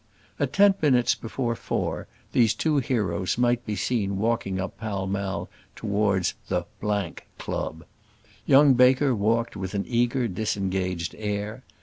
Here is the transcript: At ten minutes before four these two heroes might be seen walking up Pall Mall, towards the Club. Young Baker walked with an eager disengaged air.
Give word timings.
At 0.39 0.51
ten 0.51 0.73
minutes 0.81 1.13
before 1.13 1.55
four 1.55 2.07
these 2.31 2.55
two 2.55 2.77
heroes 2.77 3.37
might 3.37 3.63
be 3.67 3.75
seen 3.75 4.17
walking 4.17 4.59
up 4.59 4.79
Pall 4.79 5.05
Mall, 5.05 5.47
towards 5.75 6.33
the 6.47 6.65
Club. 6.79 7.83
Young 8.47 8.73
Baker 8.73 9.13
walked 9.13 9.55
with 9.55 9.75
an 9.75 9.85
eager 9.87 10.27
disengaged 10.27 11.13
air. 11.19 11.61